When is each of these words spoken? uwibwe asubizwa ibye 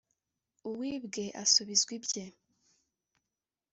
uwibwe 0.69 1.23
asubizwa 1.43 1.91
ibye 1.97 2.25